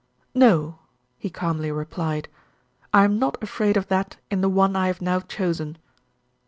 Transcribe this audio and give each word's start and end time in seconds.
"No," 0.33 0.79
he 1.19 1.29
calmly 1.29 1.71
replied. 1.71 2.27
"I 2.91 3.03
am 3.03 3.19
not 3.19 3.37
afraid 3.43 3.77
of 3.77 3.87
that 3.89 4.17
in 4.31 4.41
the 4.41 4.49
one 4.49 4.75
I 4.75 4.87
have 4.87 4.99
now 4.99 5.19
chosen." 5.19 5.77